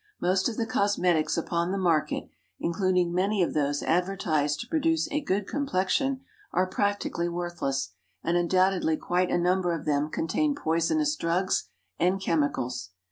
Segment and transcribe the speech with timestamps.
[0.19, 2.27] Most of the cosmetics upon the market,
[2.59, 7.91] including many of those advertised to produce a good complexion, are practically worthless,
[8.23, 11.67] and undoubtedly quite a number of them contain poisonous drugs
[11.99, 12.89] and chemicals.